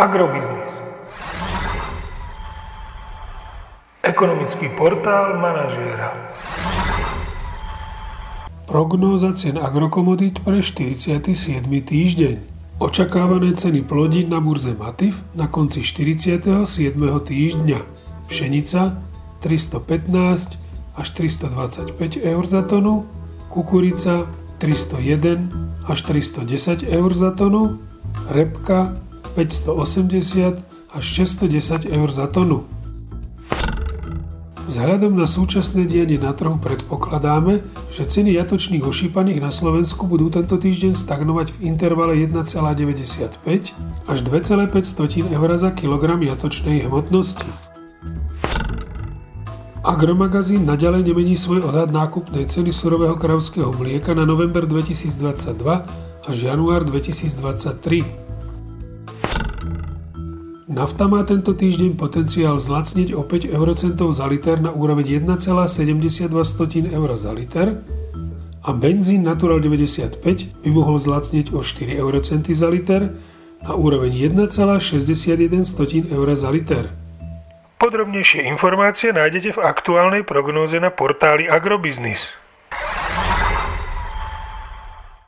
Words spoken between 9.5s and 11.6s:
agrokomodít pre 47.